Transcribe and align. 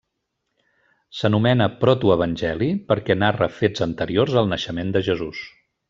S'anomena 1.17 1.67
protoevangeli 1.83 2.71
perquè 2.91 3.19
narra 3.25 3.53
fets 3.61 3.87
anteriors 3.89 4.43
al 4.43 4.51
naixement 4.57 4.95
de 4.99 5.07
Jesús. 5.11 5.45